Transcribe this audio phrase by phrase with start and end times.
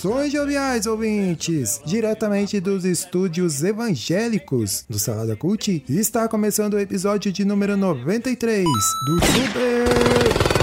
[0.00, 1.78] Saudações joviais ouvintes!
[1.84, 9.20] Diretamente dos estúdios evangélicos do Salada Cult, está começando o episódio de número 93 do
[9.26, 9.84] Super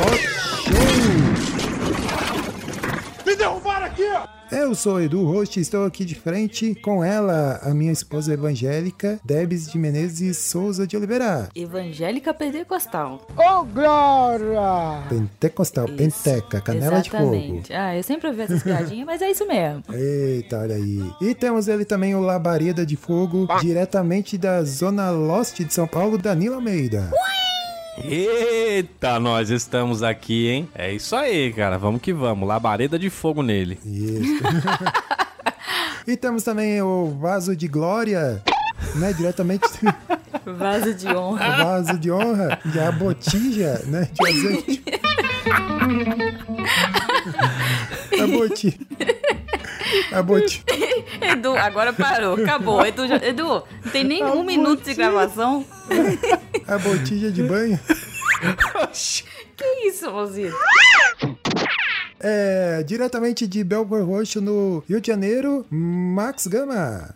[0.01, 0.17] Hot
[0.63, 0.73] Show!
[3.27, 4.27] Me derrubaram aqui, ó!
[4.49, 8.33] Eu sou o Edu Host e estou aqui de frente com ela, a minha esposa
[8.33, 11.49] evangélica, Debs de Menezes Souza de Oliveira.
[11.53, 13.27] Evangélica Pentecostal.
[13.35, 15.03] Ô, Glória!
[15.09, 17.35] Pentecostal, penteca, canela de fogo.
[17.35, 17.73] Exatamente.
[17.73, 19.83] Ah, eu sempre ouvi essas piadinhas, mas é isso mesmo.
[19.93, 21.03] Eita, olha aí.
[21.21, 26.17] E temos ele também, o Labareda de Fogo, diretamente da Zona Lost de São Paulo,
[26.17, 27.11] Danilo Almeida.
[28.03, 30.69] Eita, nós estamos aqui, hein?
[30.75, 31.77] É isso aí, cara.
[31.77, 32.47] Vamos que vamos.
[32.47, 33.79] Labareda de fogo nele.
[33.85, 34.43] Isso.
[36.07, 38.41] e temos também o Vaso de Glória,
[38.95, 39.11] né?
[39.13, 39.67] Diretamente
[40.45, 41.63] Vaso de honra.
[41.63, 44.07] Vaso de Honra, e a botija, né?
[44.13, 44.83] De azeite.
[48.21, 48.77] a botija.
[50.13, 50.61] A botija.
[51.21, 52.85] Edu, agora parou, acabou.
[52.85, 55.65] Edu, já- Edu não tem nem um minuto de gravação.
[56.67, 57.79] A botija de banho.
[59.55, 60.53] Que isso, mozinho?
[62.19, 67.15] É, diretamente de Belfort Roxo, no Rio de Janeiro, Max Gama.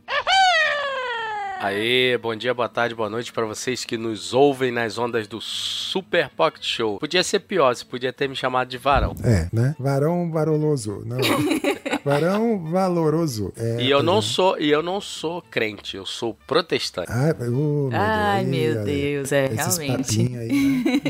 [1.64, 5.40] Aê, bom dia, boa tarde, boa noite pra vocês que nos ouvem nas ondas do
[5.40, 6.98] Super Pocket Show.
[6.98, 9.14] Podia ser pior, você podia ter me chamado de varão.
[9.24, 9.76] É, né?
[9.78, 11.04] Varão varoloso.
[11.06, 11.20] Não.
[12.04, 13.54] Varão valoroso.
[13.56, 14.22] É, E eu não é.
[14.24, 17.12] sou, e eu não sou crente, eu sou protestante.
[17.12, 20.20] Ah, oh, meu Ai, Deus, meu Deus, é, esses realmente.
[20.20, 21.02] aí, né?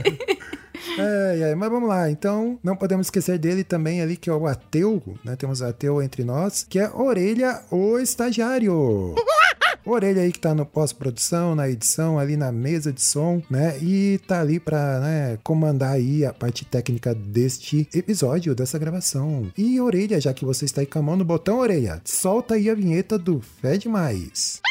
[0.98, 4.48] Ai, ai, mas vamos lá, então não podemos esquecer dele também ali, que é o
[4.48, 5.36] ateu, né?
[5.36, 9.16] Temos o ateu entre nós, que é Orelha, o estagiário.
[9.86, 13.78] Orelha aí que tá no pós-produção, na edição, ali na mesa de som, né?
[13.82, 19.52] E tá ali pra, né, comandar aí a parte técnica deste episódio, dessa gravação.
[19.58, 22.70] E Orelha, já que você está aí com a mão no botão, Orelha, solta aí
[22.70, 24.62] a vinheta do Fé Demais.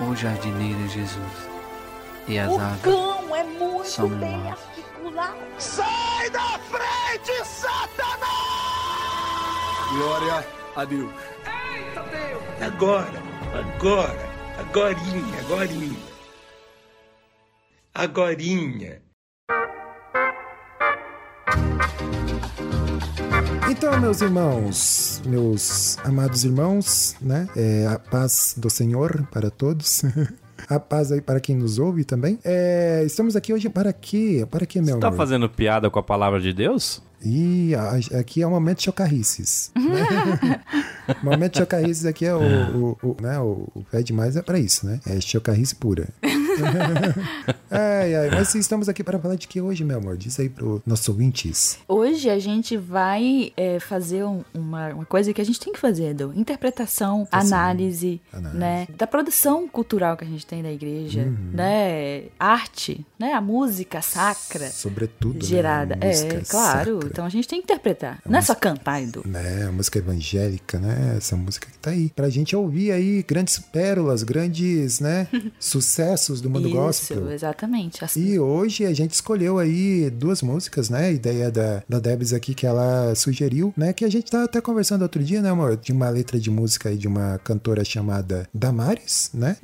[0.00, 1.48] O jardineiro Jesus
[2.28, 4.58] e as O águas cão é muito Somos bem nós.
[4.58, 5.36] articulado.
[5.58, 8.28] Sai da frente, Satanás!
[9.96, 11.12] Glória a Deus.
[12.60, 13.22] Agora,
[13.52, 14.28] agora,
[14.60, 15.98] agorinha, agorinha.
[17.94, 19.02] Agorinha.
[23.68, 27.48] Então, meus irmãos, meus amados irmãos, né?
[27.56, 30.02] É, a paz do Senhor para todos.
[30.68, 32.38] A paz aí para quem nos ouve também.
[32.44, 34.44] É, estamos aqui hoje para quê?
[34.50, 35.16] Para quê, meu Você tá amor?
[35.16, 37.00] fazendo piada com a palavra de Deus?
[37.24, 37.72] E
[38.18, 39.70] aqui é o momento de chocarrices.
[39.74, 40.60] Né?
[41.22, 44.42] o momento de chocarrices aqui é o, o, o, né, o, o pé demais é
[44.42, 45.00] para isso, né?
[45.06, 46.08] É chocarrice pura.
[47.70, 50.16] ai, ai, mas estamos aqui para falar de que hoje, meu amor?
[50.16, 51.78] Diz aí pro nossos ouvintes.
[51.88, 55.78] Hoje a gente vai é, fazer um- uma, uma coisa que a gente tem que
[55.78, 56.32] fazer, Edu.
[56.34, 58.58] Interpretação, análise, análise.
[58.58, 58.86] né?
[58.96, 62.24] Da produção cultural que a gente tem da igreja, né?
[62.38, 63.32] Arte, né?
[63.32, 64.68] A música sacra.
[64.70, 65.96] Sobretudo, né, gerada.
[65.96, 66.94] música é, claro.
[66.94, 67.08] sacra.
[67.10, 68.20] Então a gente tem que interpretar.
[68.26, 69.22] Não é só cantar, Edu.
[69.26, 73.58] né, a música evangélica, né, essa música que tá aí, pra gente ouvir aí grandes
[73.58, 75.26] pérolas, grandes, né,
[75.58, 77.30] sucessos do mundo Isso, gospel.
[77.32, 78.04] exatamente.
[78.04, 81.06] As- E hoje a gente escolheu aí duas músicas, né?
[81.06, 83.92] A ideia da, da Debs aqui que ela sugeriu, né?
[83.92, 85.76] Que a gente tá até conversando outro dia, né, amor?
[85.76, 89.56] De uma letra de música aí de uma cantora chamada Damares, né?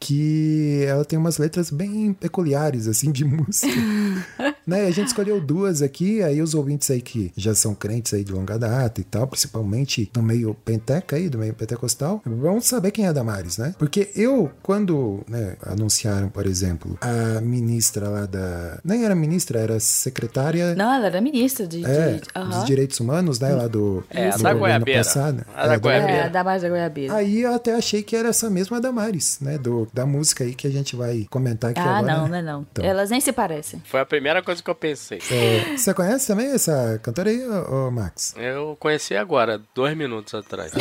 [0.00, 3.66] Que ela tem umas letras bem peculiares, assim, de música.
[4.66, 4.86] né?
[4.86, 8.32] A gente escolheu duas aqui, aí os ouvintes aí que já são crentes aí de
[8.32, 13.04] longa data e tal, principalmente no meio penteca aí, do meio pentecostal, vão saber quem
[13.06, 13.74] é a Damares, né?
[13.78, 18.78] Porque eu, quando né, anunciaram, por exemplo, a ministra lá da...
[18.84, 20.74] Nem era ministra, era secretária...
[20.74, 21.78] Não, ela era ministra de.
[21.80, 22.48] de- É, aham.
[22.50, 23.54] dos direitos humanos, né?
[23.54, 25.00] Lá do, É, a do da Goiabeira.
[25.00, 25.44] passado.
[25.54, 26.22] A da É, Goiabeira.
[26.24, 27.14] É, da mais da Goiabeira.
[27.14, 29.58] Aí eu até achei que era essa mesma Damares, né?
[29.58, 32.14] Do, da música aí que a gente vai comentar aqui ah, agora.
[32.16, 32.28] não, né?
[32.28, 32.66] não é não.
[32.72, 32.84] Então.
[32.84, 33.82] Elas nem se parecem.
[33.86, 35.18] Foi a primeira coisa que eu pensei.
[35.30, 38.34] É, você conhece também essa cantora aí, ô, ô, Max?
[38.36, 40.72] Eu conheci agora, dois minutos atrás.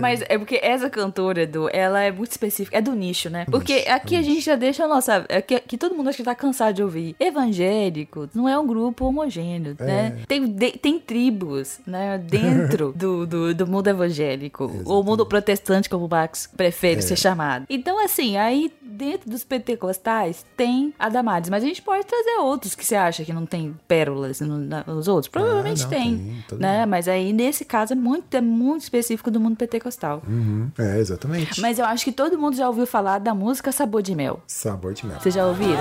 [0.00, 3.46] Mas é porque essa cantora, do, ela é muito específica, é do nicho, né?
[3.50, 5.24] Porque aqui a gente já deixa a nossa.
[5.28, 7.14] É que, que todo mundo acho que tá cansado de ouvir.
[7.18, 10.16] Evangélico não é um grupo homogêneo, né?
[10.26, 12.18] Tem, de- tem tribos, né?
[12.18, 14.70] Dentro do, do, do mundo evangélico.
[14.84, 17.66] Ou mundo protestante, como o Max prefere ser chamado.
[17.68, 22.74] Então, assim, aí dentro dos pentecostais tem a Damares, mas a gente pode trazer outros
[22.74, 25.28] que você acha que não tem pérolas nos outros.
[25.28, 26.86] Provavelmente não, tem, tem, né?
[26.86, 30.22] Mas aí nesse caso é muito, é muito específico do mundo pentecostal.
[30.26, 30.70] Uhum.
[30.78, 31.60] É, exatamente.
[31.60, 34.42] Mas eu acho que todo mundo já ouviu falar da música Sabor de Mel.
[34.46, 35.20] Sabor de mel.
[35.20, 35.80] Vocês já ouviram?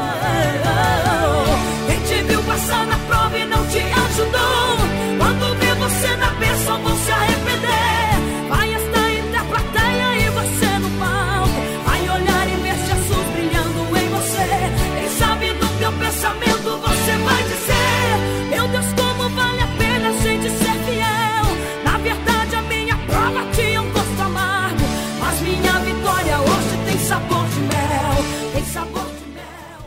[1.87, 4.58] Quem te viu passar na prova e não te ajudou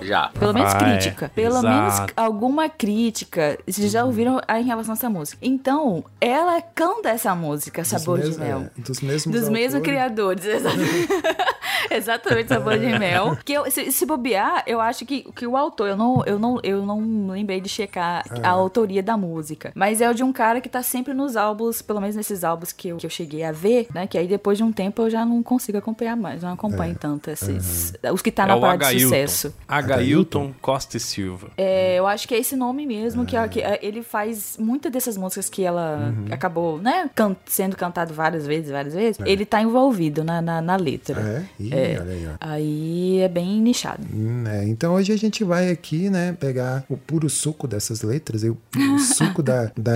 [0.04, 0.28] Já.
[0.28, 0.80] Pelo menos Ah, é.
[0.98, 1.30] crítica.
[1.34, 1.66] Pelo Exato.
[1.68, 3.58] menos alguma crítica.
[3.66, 5.38] Vocês já ouviram a- em relação a essa música.
[5.42, 8.66] Então, ela canta essa música, Sabor Dos de mes- Mel.
[8.76, 11.08] é, dos mesmos Dos mesmos criadores, exatamente.
[11.90, 13.36] Exatamente, sabor de mel.
[13.44, 16.58] Que eu, se, se bobear, eu acho que, que o autor, eu não, eu, não,
[16.62, 18.48] eu não lembrei de checar Ah.
[18.48, 19.72] a autoria da música.
[19.74, 22.72] Mas é o de um cara que tá sempre nos álbuns, pelo menos nesses álbuns
[22.72, 24.06] que eu, que eu cheguei a ver, né?
[24.06, 27.30] Que aí depois de um tempo eu já não consigo acompanhar mais, não acompanho tanto
[27.30, 27.92] esses.
[28.12, 29.54] Os que tá na é o parte de sucesso.
[29.94, 31.50] Agailton Costa e Silva.
[31.56, 34.90] É, eu acho que é esse nome mesmo, que, é- que é- ele faz muitas
[34.92, 39.18] dessas músicas que ela acabou, né, can- sendo cantado várias vezes, várias vezes.
[39.24, 41.20] Ele tá envolvido na, na, na letra.
[41.20, 41.44] É?
[41.62, 41.98] Ih, É.
[42.00, 42.30] olha aí, ó.
[42.40, 44.02] Aí é bem nichado.
[44.12, 48.42] Hum, é, então hoje a gente vai aqui, né, pegar o puro suco dessas letras,
[48.44, 48.58] e o,
[48.94, 49.92] o suco da, da,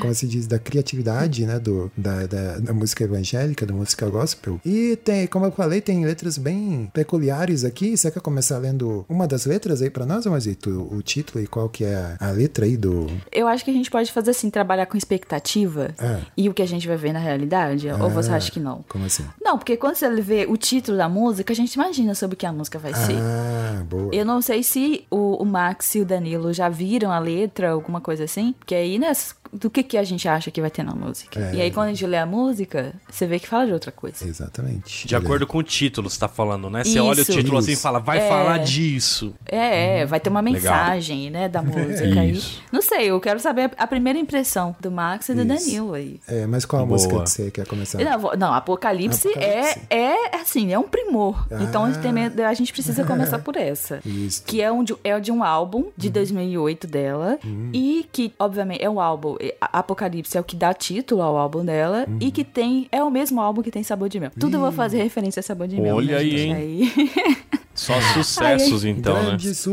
[0.00, 4.60] como se diz, da criatividade, né, do, da, da, da música evangélica, da música gospel.
[4.64, 7.96] E tem, como eu falei, tem letras bem peculiares aqui.
[7.96, 10.88] Você quer começar lendo uma das letras aí pra nós, Amazito?
[10.92, 13.06] O título e qual que é a, a letra aí do...
[13.32, 16.20] Eu acho que a gente pode fazer assim, trabalhar com expectativa Ah.
[16.36, 17.88] e o que a gente vai ver na realidade.
[17.90, 18.84] Ou você Ah, acha que não?
[18.88, 19.24] Como assim?
[19.42, 22.46] Não, porque quando você vê o título da música, a gente imagina sobre o que
[22.46, 23.16] a música vai ser.
[23.16, 24.10] Ah, boa.
[24.14, 28.00] Eu não sei se o, o Max e o Danilo já viram a letra, alguma
[28.00, 28.54] coisa assim.
[28.58, 29.12] Porque aí, né,
[29.52, 31.38] do que, que a gente acha que vai ter na música.
[31.40, 31.54] É.
[31.56, 34.26] E aí, quando a gente lê a música, você vê que fala de outra coisa.
[34.26, 35.06] Exatamente.
[35.06, 36.84] De acordo com o título, você tá falando, né?
[36.84, 37.32] Você olha o Isso.
[37.32, 37.82] título assim e Isso.
[37.82, 38.28] fala, vai É.
[38.28, 39.34] falar disso.
[39.46, 40.60] É, é, vai ter uma Legal.
[40.60, 42.32] mensagem, né, da música aí.
[42.32, 42.62] Isso.
[42.72, 45.48] Não sei, eu quero saber a primeira impressão do Max e do Isso.
[45.66, 46.20] Danilo aí.
[46.28, 46.94] É, mas qual a Boa.
[46.96, 47.98] música que você quer começar?
[47.98, 49.80] Não, não, Apocalipse, Apocalipse.
[49.90, 49.96] É,
[50.34, 51.46] é assim, é um primor.
[51.60, 52.48] Então a gente, tem- Ah.
[52.48, 54.00] a gente precisa começar por essa.
[54.06, 54.42] Isso.
[54.44, 57.38] Que é, um de, é de um álbum de 2008 dela.
[57.72, 59.36] E que, obviamente, é um álbum.
[59.60, 62.06] Apocalipse é o que dá título ao álbum dela.
[62.20, 62.88] E que tem.
[62.90, 64.30] É o mesmo álbum que tem Sabor de Mel.
[64.38, 65.96] Tudo eu vou fazer referência a Sabor de Mel.
[65.96, 66.42] Olha né, aí, gente?
[66.50, 66.54] hein?
[66.54, 69.38] Aí- Só sucessos, então, né?
[69.38, 69.70] Sucesso.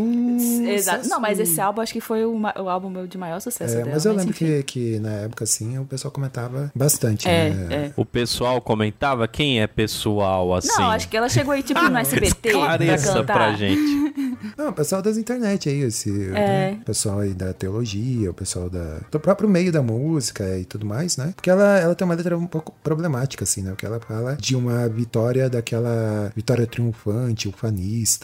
[0.67, 1.07] Exato.
[1.09, 3.77] Não, mas esse álbum acho que foi o, o álbum meu de maior sucesso É,
[3.77, 3.89] dela.
[3.93, 4.45] mas eu lembro enfim.
[4.45, 7.75] que, que na época, assim, o pessoal comentava bastante, É, né?
[7.87, 7.91] é.
[7.95, 10.69] O pessoal comentava quem é pessoal assim?
[10.81, 13.33] Não, acho que ela chegou aí, tipo, no SBT pra Esclareça cantar.
[13.33, 14.05] pra gente.
[14.57, 16.31] Não, o pessoal das internet aí, esse É.
[16.31, 20.63] né, o pessoal aí da teologia, o pessoal da, do próprio meio da música e
[20.65, 21.33] tudo mais, né?
[21.35, 23.71] Porque ela, ela tem uma letra um pouco problemática, assim, né?
[23.71, 27.47] Porque ela fala de uma vitória daquela vitória triunfante,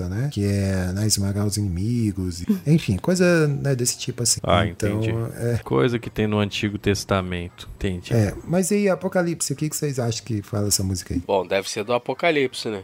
[0.09, 0.29] né?
[0.31, 4.39] Que é né, esmagar os inimigos, e- enfim, coisa né, desse tipo assim.
[4.43, 5.13] Ah, então, entendi.
[5.37, 7.69] é, Coisa que tem no Antigo Testamento.
[7.75, 8.13] Entendi.
[8.13, 11.21] é, mas e aí, Apocalipse, o que, que vocês acham que fala essa música aí?
[11.25, 12.83] Bom, deve ser do Apocalipse, né?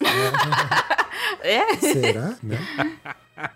[1.42, 1.76] É?
[1.76, 2.36] Será?
[2.42, 2.58] né?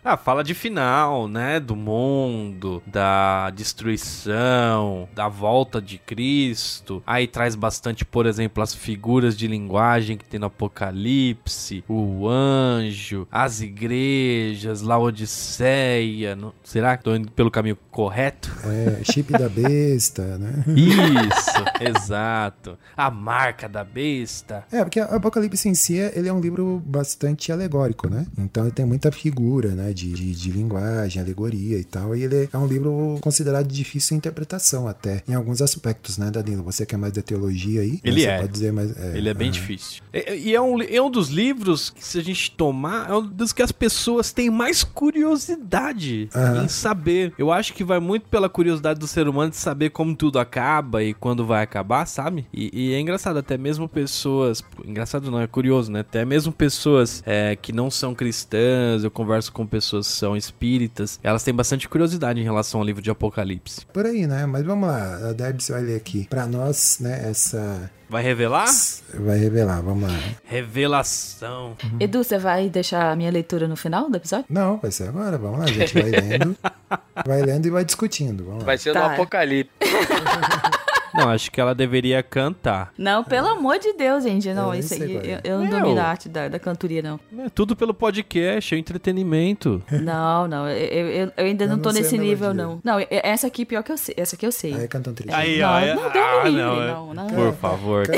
[0.04, 1.60] Ah, fala de final, né?
[1.60, 7.02] Do mundo, da destruição, da volta de Cristo.
[7.06, 13.26] Aí traz bastante, por exemplo, as figuras de linguagem que tem no Apocalipse, o anjo,
[13.30, 16.34] as igrejas, Laodiceia.
[16.34, 18.50] não- Será que tô indo pelo caminho correto?
[18.64, 20.64] É, chip da besta, né?
[20.68, 22.78] Isso, exato.
[22.96, 24.64] A marca da besta.
[24.72, 28.26] É, porque o Apocalipse em si, ele é um livro bastante alegórico, né?
[28.36, 29.92] Então ele tem muita figura, né?
[29.92, 32.14] De, de, de linguagem, alegoria e tal.
[32.14, 36.62] E ele é um livro considerado de difícil interpretação até, em alguns aspectos, né, Danilo?
[36.62, 38.38] Você que é mais da teologia aí, Ele é.
[38.38, 38.96] pode dizer mais...
[39.14, 40.02] Ele é bem ah, difícil.
[40.12, 43.26] E, e é, um, é um dos livros que, se a gente tomar, é um
[43.26, 46.28] dos que as pessoas têm mais curiosidade
[46.62, 47.32] em saber.
[47.38, 51.02] Eu acho que vai muito pela curiosidade do ser humano de saber como tudo acaba
[51.02, 52.46] e quando vai acabar, sabe?
[52.52, 54.62] E, e é engraçado, até mesmo pessoas.
[54.84, 56.00] Engraçado não, é curioso, né?
[56.00, 61.18] Até mesmo pessoas é, que não são cristãs, eu converso com pessoas que são espíritas,
[61.22, 63.86] elas têm bastante curiosidade em relação ao livro de Apocalipse.
[63.92, 64.46] Por aí, né?
[64.46, 66.26] Mas vamos lá, a Debs vai ler aqui.
[66.28, 67.90] Pra nós, né, essa.
[68.10, 68.66] Vai revelar?
[69.14, 70.18] Vai revelar, vamos lá.
[70.44, 71.76] Revelação.
[72.00, 74.46] Edu, você vai deixar a minha leitura no final do episódio?
[74.48, 76.56] Não, vai ser agora, vamos lá, a gente vai lendo.
[77.26, 78.44] vai lendo e vai discutindo.
[78.44, 78.64] Vamos lá.
[78.66, 79.12] Vai ser no Tá.
[79.12, 79.72] Apocalipse.
[81.14, 82.92] Não, acho que ela deveria cantar.
[82.98, 84.52] Não, pelo amor de Deus, gente.
[84.52, 85.00] Não, Eu isso aí.
[85.00, 85.34] qual é.
[85.34, 85.80] Eu, eu não Meu.
[85.80, 87.18] domino a arte da, da cantoria, não.
[87.44, 89.82] É tudo pelo podcast, é entretenimento.
[89.90, 90.68] Não, não.
[90.68, 92.80] Eu, eu- eu ainda Eu não não tô nesse nível, não.
[92.84, 94.14] Não, essa aqui pior que eu sei.
[94.16, 94.74] Essa aqui eu sei.
[94.74, 95.34] Aí canta um trecho.
[95.36, 95.70] Aí, Não, ó.
[95.70, 97.26] não, é- Deus me ah, livre, não, é- não, não.
[97.26, 98.04] Por favor.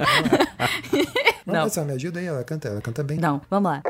[1.46, 1.54] Não.
[1.54, 3.18] Não, pessoal, me ajuda aí, ela canta, ela canta bem.
[3.18, 3.82] Não, vamos lá.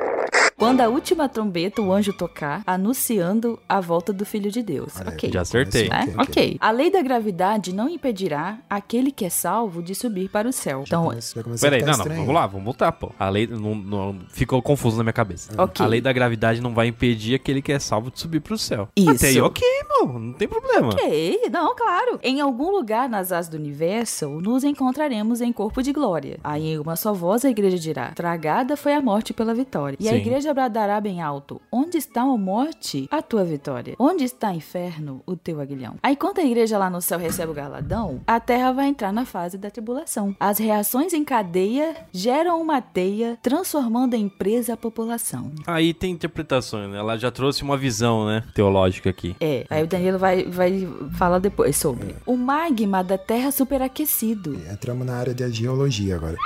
[0.61, 5.01] Quando a última trombeta o anjo tocar, anunciando a volta do Filho de Deus.
[5.01, 5.31] Aí, ok.
[5.33, 5.89] Já acertei.
[5.89, 6.13] Né?
[6.19, 6.59] Ok.
[6.61, 10.85] A lei da gravidade não impedirá aquele que é salvo de subir para o céu.
[10.87, 12.21] Já Então, a Peraí, não, não, estranho.
[12.21, 13.11] vamos lá, vamos voltar, pô.
[13.19, 15.51] A lei não, não- ficou confuso na minha cabeça.
[15.57, 15.83] Ok.
[15.83, 18.87] A lei da gravidade não vai impedir aquele que é salvo de subir pro céu.
[18.95, 19.11] Isso.
[19.13, 19.67] Até aí, ok,
[20.03, 20.89] mano, não tem problema.
[20.89, 22.21] Ok, não, claro.
[22.23, 26.39] Em algum lugar nas asas do universo, nos encontraremos em corpo de glória.
[26.45, 29.97] Aí, em uma só voz, a igreja dirá: Tragada foi a morte pela vitória.
[29.99, 30.19] E a Sim.
[30.51, 33.95] Igreja bradará bem alto: Onde está, a morte, a tua vitória?
[33.99, 35.97] Onde está, inferno, o teu aguilhão?
[36.03, 39.25] Aí, enquanto a igreja lá no céu recebe o galadão, a terra vai entrar na
[39.25, 40.35] fase da tribulação.
[40.39, 45.53] As reações em cadeia geram uma teia, transformando em presa a população.
[45.67, 46.99] Aí tem interpretações, né?
[46.99, 49.37] Ela já trouxe uma visão, né, teológica aqui.
[49.41, 54.55] É, aí o Danilo vai, vai falar depois sobre o magma da Terra superaquecido.
[54.71, 56.37] Entramos na área da geologia agora.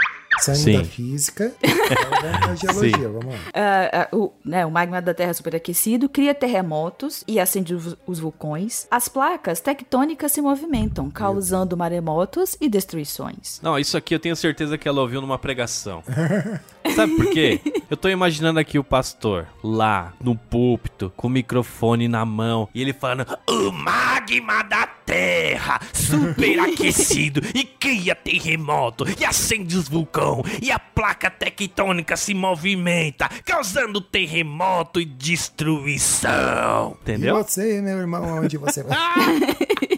[0.40, 0.78] Saindo Sim.
[0.78, 3.40] da física, vamos na geologia, vamos lá.
[3.54, 8.18] Ah, ah, o, né, o magma da Terra superaquecido cria terremotos e acende os, os
[8.18, 8.86] vulcões.
[8.90, 13.60] As placas tectônicas se movimentam, causando maremotos e destruições.
[13.62, 16.02] Não, isso aqui eu tenho certeza que ela ouviu numa pregação.
[16.94, 17.60] Sabe por quê?
[17.90, 22.82] Eu tô imaginando aqui o pastor lá no púlpito com o microfone na mão e
[22.82, 30.23] ele falando: O magma da terra, superaquecido e cria terremoto e acende os vulcões
[30.62, 36.96] e a placa tectônica se movimenta, causando terremoto e destruição.
[37.02, 37.38] Entendeu?
[37.38, 38.98] E você, meu irmão, onde você vai?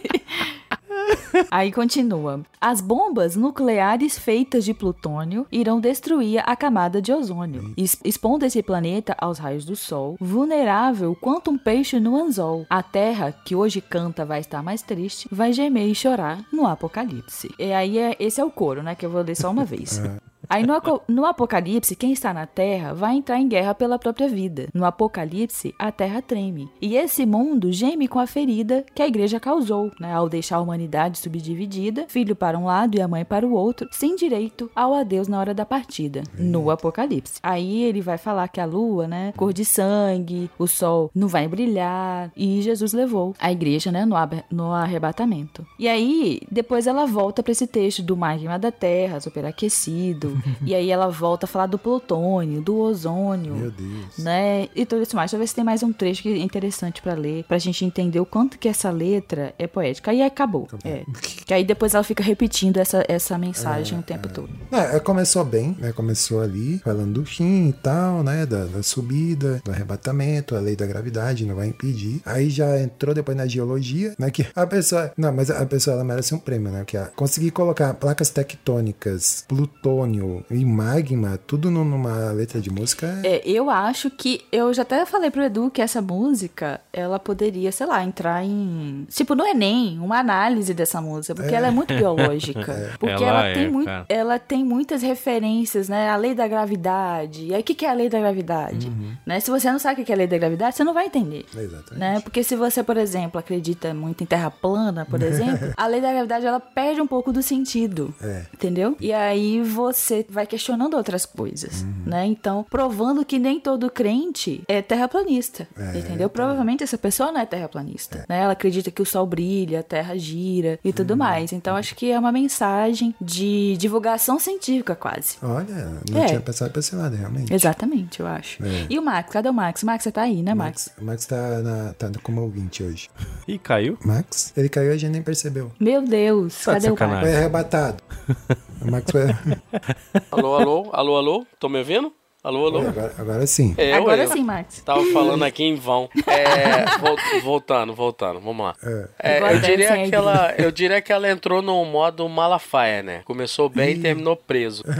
[1.50, 2.40] Aí continua.
[2.60, 9.14] As bombas nucleares feitas de plutônio irão destruir a camada de ozônio, expondo esse planeta
[9.18, 12.66] aos raios do Sol, vulnerável quanto um peixe no anzol.
[12.68, 17.54] A Terra, que hoje canta vai estar mais triste, vai gemer e chorar no Apocalipse.
[17.58, 18.94] E aí é, esse é o coro, né?
[18.94, 20.00] Que eu vou ler só uma vez.
[20.48, 20.74] Aí no,
[21.08, 24.68] no Apocalipse, quem está na Terra vai entrar em guerra pela própria vida.
[24.72, 26.68] No Apocalipse, a Terra treme.
[26.80, 30.12] E esse mundo geme com a ferida que a igreja causou, né?
[30.12, 33.88] Ao deixar a humanidade subdividida, filho para um lado e a mãe para o outro,
[33.92, 36.22] sem direito ao adeus na hora da partida.
[36.38, 37.38] No Apocalipse.
[37.42, 39.32] Aí ele vai falar que a lua, né?
[39.36, 42.30] Cor de sangue, o sol não vai brilhar.
[42.36, 44.04] E Jesus levou a igreja, né?
[44.04, 44.16] No,
[44.50, 45.66] no arrebatamento.
[45.78, 50.35] E aí, depois ela volta para esse texto do magma da Terra, superaquecido.
[50.64, 54.18] E aí ela volta a falar do plutônio, do ozônio Meu Deus.
[54.18, 54.68] né?
[54.74, 55.30] E tudo isso mais.
[55.30, 58.58] Se tem mais um trecho que é interessante pra ler, pra gente entender o quanto
[58.58, 60.10] que essa letra é poética.
[60.10, 60.68] Aí acabou.
[60.84, 61.04] É.
[61.44, 64.48] Que aí depois ela fica repetindo essa, essa mensagem o tempo todo.
[64.72, 65.92] É, começou bem, né?
[65.92, 68.44] Começou ali falando do fim e tal, né?
[68.46, 72.20] Da, da subida, do arrebatamento, a lei da gravidade não vai impedir.
[72.24, 74.30] Aí já entrou depois na geologia, né?
[74.30, 75.12] Que a pessoa.
[75.16, 76.84] Não, mas a pessoa ela merece um prêmio, né?
[76.84, 83.20] Que a, conseguir colocar placas tectônicas, plutônio e magma, tudo num- numa letra de música.
[83.24, 84.42] É, É, eu acho que.
[84.50, 89.06] Eu já até falei pro Edu que essa música, ela poderia, sei lá, entrar em.
[89.10, 91.34] Tipo, no Enem, uma análise dessa música.
[91.34, 92.94] Porque ela é muito biológica.
[92.98, 96.08] Porque Ela ela, tem é, muito, ela tem muitas referências, né?
[96.08, 97.46] A lei da gravidade.
[97.46, 98.90] E aí, o que, que é a lei da gravidade?
[99.26, 99.40] Né?
[99.40, 101.44] Se você não sabe o que é a lei da gravidade, você não vai entender.
[101.54, 101.98] exatamente.
[101.98, 102.20] Né?
[102.20, 106.12] Porque se você, por exemplo, acredita muito em terra plana, por exemplo, a lei da
[106.12, 108.14] gravidade ela perde um pouco do sentido.
[108.22, 108.42] É.
[108.52, 108.96] Entendeu?
[109.00, 111.94] E aí você vai questionando outras coisas, Uhum.
[112.06, 112.26] né?
[112.26, 116.28] Então, provando que nem todo crente é terraplanista, entendeu?
[116.28, 118.40] Provavelmente essa pessoa não é terraplanista, né?
[118.42, 120.94] Ela acredita que o sol brilha, a terra gira e Uhum.
[120.94, 121.52] tudo mais.
[121.52, 125.36] Então, acho que é uma mensagem de divulgação científica quase.
[125.42, 126.26] Olha, não É.
[126.26, 127.52] tinha pensado pra esse lado, realmente.
[127.52, 128.62] Exatamente, eu acho.
[128.64, 128.86] É.
[128.88, 129.30] E o Max?
[129.32, 129.82] Cadê o Max?
[129.84, 130.90] Max, você tá aí, né, Max?
[130.96, 133.08] Max, Max tá, na, tá como ouvinte hoje.
[133.48, 133.98] Ih, caiu?
[134.04, 135.70] Max, ele caiu e a gente nem percebeu.
[135.80, 137.14] Meu Deus, Tá de cadê o.
[137.14, 137.26] Max?
[137.28, 138.02] Foi arrebatado.
[138.78, 139.22] O Max foi.
[140.30, 141.46] Alô, alô, alô, alô?
[141.58, 142.12] Tô me ouvindo?
[142.42, 142.78] Alô, alô?
[142.88, 143.74] Agora, agora sim.
[143.76, 144.28] É, eu, Agora eu.
[144.28, 144.80] sim, Max.
[144.82, 146.08] Tava falando aqui em vão.
[146.28, 148.74] É, vol- voltando, voltando, vamos lá.
[149.20, 153.22] É, Agora eu, diria que ela, eu diria que ela entrou no modo Malafaia, né?
[153.24, 154.84] Começou bem e terminou preso.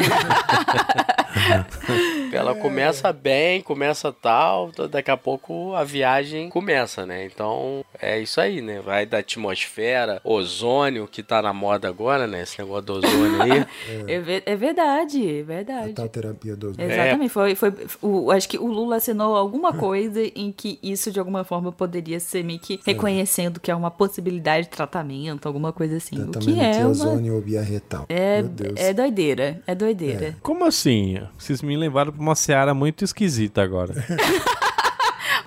[2.37, 7.25] Ela começa bem, começa tal, daqui a pouco a viagem começa, né?
[7.27, 8.81] Então é isso aí, né?
[8.81, 12.43] Vai da atmosfera, ozônio, que tá na moda agora, né?
[12.43, 13.67] Esse negócio do ozônio aí.
[14.09, 15.95] É, ve- é verdade, é verdade.
[16.01, 16.91] A terapia do ozônio.
[16.91, 21.19] Exatamente, foi, foi o, acho que o Lula assinou alguma coisa em que isso de
[21.19, 25.97] alguma forma poderia ser meio que reconhecendo que é uma possibilidade de tratamento, alguma coisa
[25.97, 26.17] assim.
[26.21, 28.07] O que Tratamento é de uma ozônio ou via retal.
[28.09, 28.75] é, Meu Deus.
[28.81, 30.37] é doideira, é doideira.
[30.43, 31.19] Como assim?
[31.39, 33.95] Vocês me levaram pra uma seara muito esquisita agora.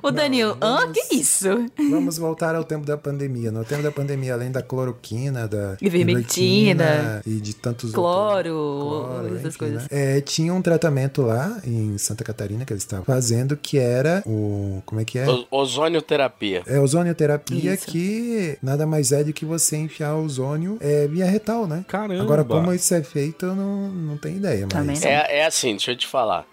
[0.02, 1.50] O Danilo, ah, que isso?
[1.92, 3.52] Vamos voltar ao tempo da pandemia.
[3.52, 9.46] No tempo da pandemia, além da cloroquina, da Ivermectina, e de tantos Cloro, outros- essas
[9.48, 9.82] enfim, coisas.
[9.84, 9.88] né?
[9.92, 14.82] É, tinha um tratamento lá em Santa Catarina que eles estavam fazendo que era o
[14.86, 15.28] como é que é?
[15.30, 16.64] O- Ozônio terapia.
[16.66, 17.86] É ozonioterapia Isso.
[17.88, 21.84] que nada mais é do que você enfiar ozônio é, via retal, né?
[21.88, 22.22] Caramba.
[22.24, 24.72] Agora, como isso é feito, eu não, não tenho ideia, mas...
[24.72, 24.98] Também.
[25.04, 26.46] É, é assim, deixa eu te falar.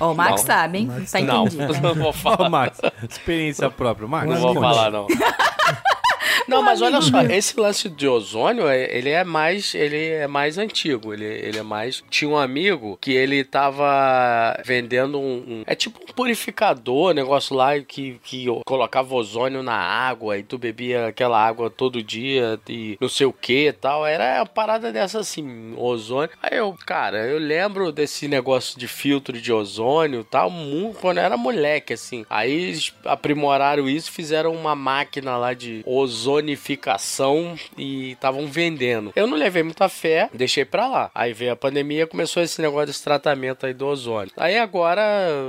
[0.00, 0.38] Ó, o Max Não.
[0.38, 0.86] sabe, hein?
[0.86, 1.74] Max tá Não, entendido.
[1.80, 2.48] não vou Ó, falar.
[2.48, 4.08] Max, experiência própria.
[4.08, 5.06] Max, Não vou falar, não.
[6.48, 10.58] Não, mas olha só, esse lance de ozônio, é- ele é mais, ele é mais
[10.58, 12.02] antigo, ele, ele é mais...
[12.10, 15.36] Tinha um amigo que ele tava vendendo um...
[15.46, 20.58] um- é tipo um purificador, negócio lá que, que colocava ozônio na água e tu
[20.58, 24.06] bebia aquela água todo dia e não sei o que e tal.
[24.06, 26.30] Era uma parada dessa assim, ozônio.
[26.42, 31.18] Aí eu, cara, eu lembro desse negócio de filtro de ozônio e tal, mu- quando
[31.18, 32.24] eu era moleque, assim.
[32.28, 35.82] Aí aprimoraram isso, fizeram uma máquina lá de
[36.32, 39.12] ozonificação e estavam vendendo.
[39.14, 41.10] Eu não levei muita fé, deixei pra lá.
[41.14, 44.32] Aí veio a pandemia, começou esse negócio desse tratamento aí do ozônio.
[44.36, 45.02] Aí agora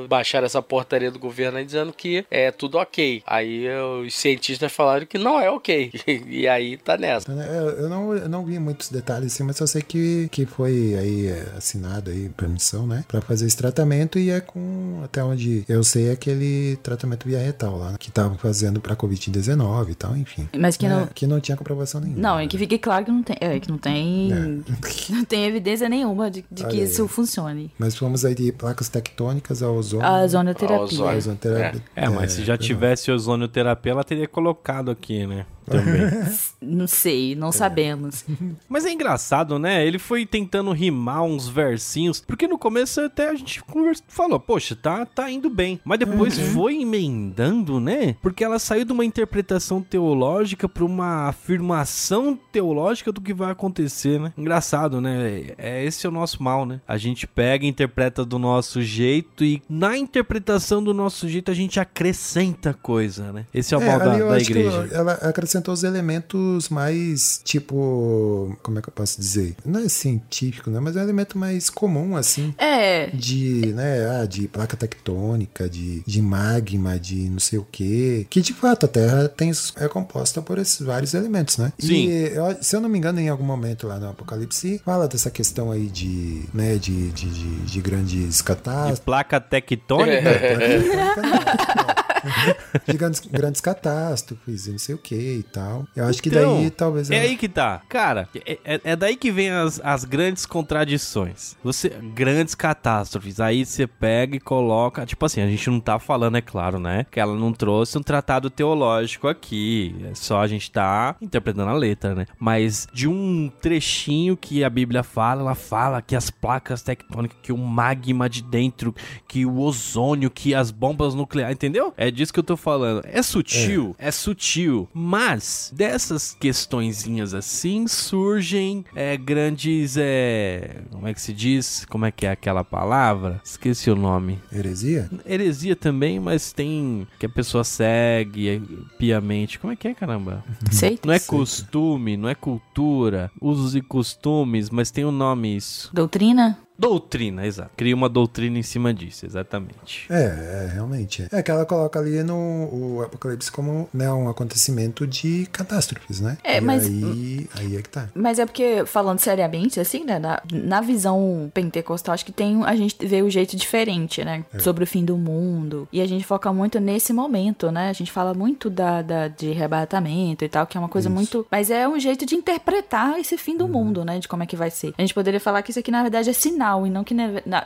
[0.07, 3.23] baixaram essa portaria do governo aí dizendo que é tudo ok.
[3.25, 3.67] Aí
[4.05, 5.91] os cientistas falaram que não é ok.
[6.27, 7.31] e aí tá nessa.
[7.31, 10.95] É, Eu não, eu não vi muitos detalhes assim, mas eu sei que, que foi
[10.99, 15.63] aí é, assinado aí permissão, né, Pra fazer esse tratamento e é com até onde
[15.67, 20.15] eu sei é aquele tratamento via retal lá, que estavam fazendo pra covid-19 e tal,
[20.15, 20.47] enfim.
[20.57, 21.07] Mas que É, não.
[21.07, 22.21] que não tinha comprovação nenhuma.
[22.21, 23.37] Não, é que fique claro que não tem.
[23.39, 24.63] É, que não tem.
[25.09, 27.71] Não tem evidência nenhuma de, de que isso funcione.
[27.77, 30.05] Mas fomos aí de placas tectônicas ao ozônio.
[30.05, 30.77] A zonoterapia.
[30.77, 31.11] A ozônio.
[31.11, 31.83] a ozonoterapia.
[31.95, 35.45] É, mas se já tivesse ozonioterapia, ela teria colocado aqui, né?
[35.65, 36.01] Também.
[36.61, 38.25] Não sei, não sabemos.
[38.69, 39.85] Mas é engraçado, né?
[39.85, 44.75] Ele foi tentando rimar uns versinhos, porque no começo até a gente conversa, falou, poxa,
[44.75, 45.79] tá, tá indo bem.
[45.83, 48.15] Mas depois foi emendando, né?
[48.21, 54.19] Porque ela saiu de uma interpretação teológica pra uma afirmação teológica do que vai acontecer,
[54.19, 54.33] né?
[54.37, 55.53] Engraçado, né?
[55.57, 56.81] É esse é o nosso mal, né?
[56.87, 61.53] A gente pega e interpreta do nosso jeito e na interpretação do nosso jeito a
[61.53, 63.45] gente acrescenta coisa, né?
[63.53, 64.89] Esse é o mal da, da igreja.
[64.91, 69.55] ela acrescentou os elementos mais, tipo, como é que eu posso dizer?
[69.65, 70.79] Não é científico, né?
[70.79, 72.53] Mas é um elemento mais comum, assim.
[72.57, 73.07] É.
[73.07, 78.25] De, né, ah, de placa tectônica, de, de magma, de não sei o quê.
[78.29, 81.71] Que de fato a Terra tem, é composta por esses vários elementos, né?
[81.79, 82.07] Sim.
[82.09, 85.29] E eu- se eu não me engano, em algum momento lá no Apocalipse, fala dessa
[85.31, 88.99] questão aí de, né, de, de, de, de grandes De catástrofes.
[88.99, 90.29] placa tectônica?
[92.87, 95.85] de grandes, grandes catástrofes e não sei o que e tal.
[95.95, 97.09] Eu acho que Então, daí talvez.
[97.11, 97.81] É ela- aí que tá.
[97.89, 101.55] Cara, é, é- é daí que vem as, as grandes contradições.
[101.63, 103.39] Você, grandes catástrofes.
[103.39, 105.05] Aí você pega e coloca.
[105.05, 107.05] Tipo assim, a gente não tá falando, é claro, né?
[107.09, 109.95] Que ela não trouxe um tratado teológico aqui.
[110.11, 112.25] É só a gente tá interpretando a letra, né?
[112.39, 117.51] Mas de um trechinho que a Bíblia fala, ela fala que as placas tectônicas, que
[117.51, 118.93] o magma de dentro,
[119.27, 121.93] que o ozônio, que as bombas nucleares, entendeu?
[121.97, 123.01] É disso que eu tô falando.
[123.03, 131.21] É sutil, é, sutil, mas dessas questõezinhas assim surgem é, grandes, é, como é que
[131.21, 131.85] se diz?
[131.85, 133.41] Como é que é aquela palavra?
[133.43, 134.39] Esqueci o nome.
[134.51, 135.09] Heresia?
[135.25, 138.61] Heresia também, mas tem que a pessoa segue é,
[138.97, 139.59] piamente.
[139.59, 140.43] Como é que é, caramba?
[140.71, 140.99] Sei.
[141.05, 145.89] Não é costume, não é cultura, usos e costumes, mas tem um nome isso.
[145.93, 146.59] Doutrina?
[146.77, 147.71] Doutrina, exato.
[147.77, 150.05] Cria uma doutrina em cima disso, exatamente.
[150.09, 151.27] É, é, realmente.
[151.31, 152.33] É que ela coloca ali no
[152.71, 156.37] o Apocalipse como né, um acontecimento de catástrofes, né?
[156.43, 158.09] É, E mas- Aí, aí é que tá.
[158.15, 160.17] Mas é porque, falando seriamente, assim, né?
[160.19, 162.63] Na, na visão pentecostal, acho que tem.
[162.65, 164.43] A gente vê o jeito diferente, né?
[164.59, 165.87] Sobre o fim do mundo.
[165.91, 167.89] E a gente foca muito nesse momento, né?
[167.89, 171.45] A gente fala muito da, da- de arrebatamento e tal, que é uma coisa muito.
[171.51, 174.19] Mas é um jeito de interpretar esse fim do mundo, né?
[174.19, 174.93] De como é que vai ser.
[174.97, 177.13] A gente poderia falar que isso aqui, na verdade, é sinal final e não que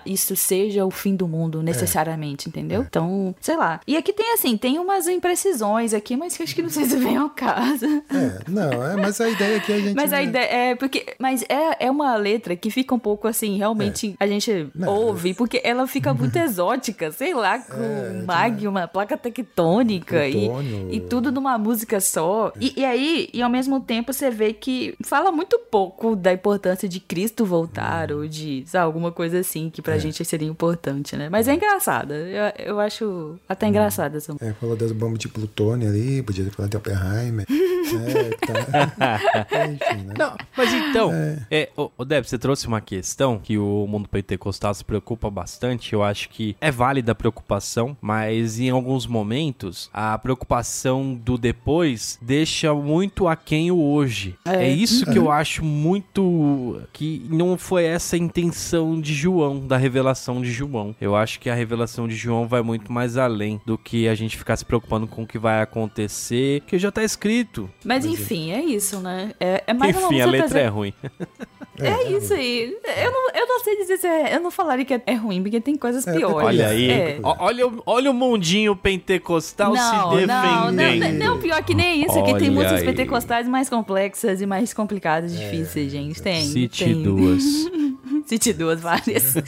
[0.05, 2.81] isso seja o fim do mundo necessariamente, entendeu?
[2.81, 3.79] Então, sei lá.
[3.85, 6.97] E aqui tem assim, tem umas imprecisões aqui, mas que acho que não sei se
[6.97, 7.85] vem ao caso.
[7.85, 9.97] É, não, é, mas a ideia aqui a gente.
[9.97, 13.27] Mas a né, ideia é porque, mas é, é uma letra que fica um pouco
[13.27, 18.87] assim, realmente a gente Não, ouve porque ela fica muito exótica, sei lá, com magma,
[18.87, 20.49] placa tectônica e,
[20.91, 22.53] e tudo numa música só.
[22.59, 26.87] E, e aí, e ao mesmo tempo você vê que fala muito pouco da importância
[26.87, 31.29] de Cristo voltar ou de, sabe, alguma coisa assim que pra gente seria importante, né?
[31.29, 32.15] Mas é engraçada.
[32.15, 36.51] Eu, eu acho até engraçada essa É, falou das bombas de plutônio ali, podia ter
[36.51, 37.45] falado de Oppenheimer.
[37.49, 39.19] é, tá.
[39.65, 40.13] Enfim, né?
[40.17, 41.11] Não, mas então,
[41.49, 45.93] é, ô, ô, Deb, você trouxe uma questão que o mundo pentecostal se preocupa bastante.
[45.93, 52.17] Eu acho que é válida a preocupação, mas em alguns momentos a preocupação do depois
[52.21, 54.35] deixa muito aquém o hoje.
[54.45, 56.81] É, isso que eu acho muito.
[56.93, 60.95] que não foi essa a intenção de João, da revelação de João.
[60.99, 64.37] Eu acho que a revelação de João vai muito mais além do que a gente
[64.37, 67.69] ficar se preocupando com o que vai acontecer, que já tá escrito.
[67.83, 69.33] Mas enfim, é isso, né?
[69.39, 70.93] É, é mais Enfim, a letra é trazendo- ruim.
[71.79, 72.75] É isso aí.
[73.03, 74.35] Eu não, eu não sei dizer se é.
[74.35, 76.35] Eu não falaria que é, é ruim, porque tem coisas É, piores.
[76.47, 77.19] Olha aí, É.
[77.21, 81.19] Olha, o- olha o mundinho pentecostal se Não, não, defendendo.
[81.19, 82.17] não, não, pior que nem isso.
[82.19, 82.85] Aqui tem músicas aí.
[82.85, 86.21] pentecostais mais complexas e mais complicadas, difíceis, gente.
[86.21, 86.41] Tem.
[86.47, 87.03] Cite tem.
[87.03, 87.43] duas.
[88.25, 89.35] Cite duas, várias.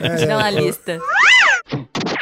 [0.00, 0.98] É, dá uma lista.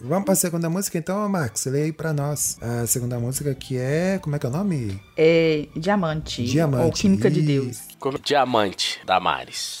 [0.00, 1.66] Vamos pra segunda música então, Max.
[1.66, 2.56] Lê aí pra nós.
[2.62, 4.18] A segunda música que é.
[4.22, 5.00] Como é que é o nome?
[5.16, 6.44] É Diamante.
[6.44, 6.84] Diamante.
[6.84, 7.80] Ou Química de Deus.
[7.98, 9.78] Como- Diamante, Damares.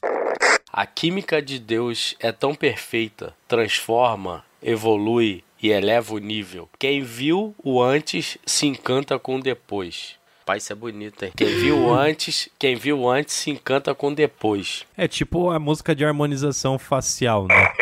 [0.72, 6.68] A química de Deus é tão perfeita, transforma, evolui e eleva o nível.
[6.78, 10.16] Quem viu o antes se encanta com o depois.
[10.44, 11.32] Pai, isso é bonito, hein?
[11.36, 14.84] Quem viu o antes, quem viu o antes se encanta com o depois.
[14.96, 17.72] É tipo a música de harmonização facial, né?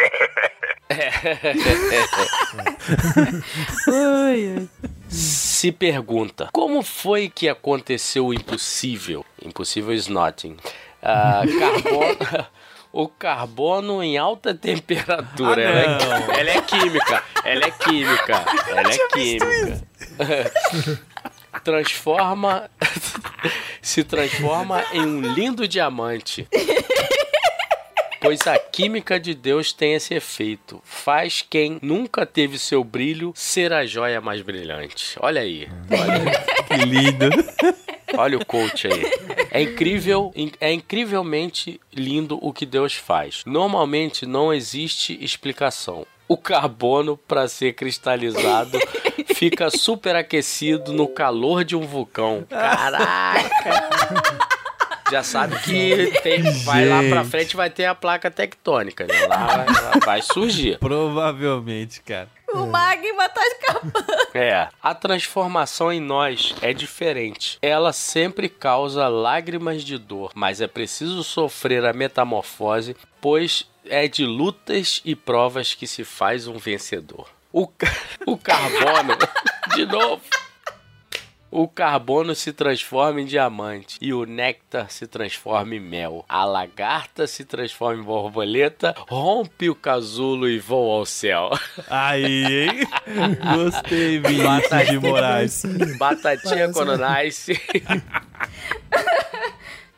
[3.88, 4.68] Ai, ai.
[5.09, 9.25] Se pergunta, como foi que aconteceu o impossível?
[9.44, 10.57] Impossível is nothing.
[11.03, 12.46] Ah, carbono,
[12.92, 15.62] o carbono em alta temperatura.
[15.62, 16.33] Ah, ela, é, não.
[16.35, 17.25] ela é química.
[17.44, 18.44] Ela é química.
[18.68, 19.83] Ela é química.
[21.64, 22.70] Transforma.
[23.83, 26.46] se transforma em um lindo diamante.
[28.20, 30.81] Pois a química de Deus tem esse efeito.
[30.85, 35.16] Faz quem nunca teve seu brilho ser a joia mais brilhante.
[35.20, 35.68] Olha aí.
[35.90, 36.66] Olha aí.
[36.66, 37.31] Que lindo.
[38.16, 39.02] Olha o coach aí.
[39.50, 43.42] É incrível, é incrivelmente lindo o que Deus faz.
[43.46, 46.07] Normalmente não existe explicação.
[46.29, 48.79] O carbono, para ser cristalizado,
[49.35, 52.44] fica superaquecido no calor de um vulcão.
[52.48, 54.45] Caraca!
[55.11, 59.27] Já sabe que tem, vai lá pra frente vai ter a placa tectônica, né?
[59.27, 60.79] Lá vai, vai surgir.
[60.79, 62.29] Provavelmente, cara.
[62.53, 63.92] O magma tá escapando.
[64.35, 67.59] É, a transformação em nós é diferente.
[67.61, 74.25] Ela sempre causa lágrimas de dor, mas é preciso sofrer a metamorfose, pois é de
[74.25, 77.29] lutas e provas que se faz um vencedor.
[77.53, 77.69] O,
[78.27, 79.16] o carbono,
[79.75, 80.23] de novo.
[81.59, 86.23] O carbono se transforma em diamante e o néctar se transforma em mel.
[86.29, 91.49] A lagarta se transforma em borboleta, rompe o casulo e voa ao céu.
[91.88, 92.87] Aí, hein?
[93.57, 95.62] Gostei, Vinícius de Moraes.
[95.99, 97.59] Batatinha quando nasce.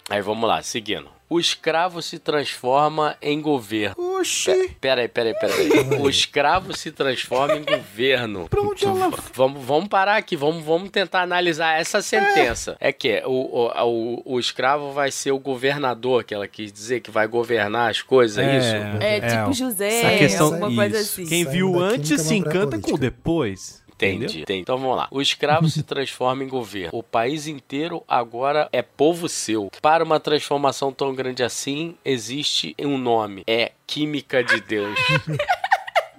[0.08, 1.08] Aí vamos lá, seguindo.
[1.30, 4.18] O escravo se transforma em governo.
[4.18, 4.74] Oxi.
[4.80, 6.00] Peraí, peraí, peraí.
[6.00, 8.48] O escravo se transforma em governo.
[8.48, 12.78] Pra onde ela Vamos, vamos parar aqui, vamos, vamos tentar analisar essa sentença.
[12.80, 17.00] É, que o, o, o, o escravo vai ser o governador, que ela quis dizer
[17.00, 19.02] que vai governar as coisas, é, isso?
[19.02, 19.52] É, tipo ó.
[19.52, 21.20] José, questão, alguma coisa isso.
[21.20, 21.28] assim.
[21.28, 23.86] Quem viu antes se encanta com depois.
[23.98, 24.42] Entendi, Entendeu?
[24.42, 24.60] entendi.
[24.60, 25.08] Então vamos lá.
[25.10, 26.90] O escravo se transforma em governo.
[26.96, 29.70] O país inteiro agora é povo seu.
[29.82, 33.42] Para uma transformação tão grande assim, existe um nome.
[33.46, 34.98] É química de Deus.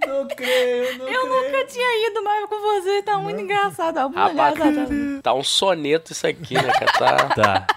[0.05, 3.99] Não creio, não Eu nunca tinha ido mais com você, tá muito engraçado.
[4.01, 4.55] Muito Rapaz,
[5.21, 6.71] tá um soneto isso aqui, né?
[6.97, 7.27] cara?
[7.29, 7.29] Tá...
[7.35, 7.67] Tá.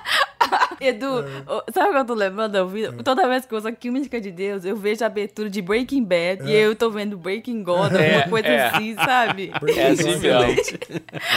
[0.88, 2.56] Edu, ô, sabe o que eu tô lembrando?
[2.56, 5.48] Eu vi- Toda vez que eu uso a química de Deus, eu vejo a abertura
[5.48, 8.66] de Breaking Bad e eu tô vendo Breaking God, alguma É, coisa é.
[8.68, 9.52] assim, sabe?
[9.76, 10.78] É assim mesmo.